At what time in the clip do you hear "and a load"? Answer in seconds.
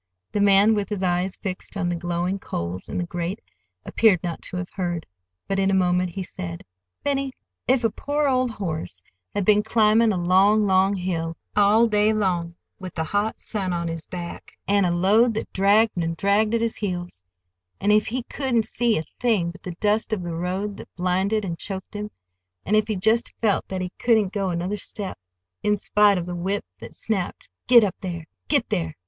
14.67-15.35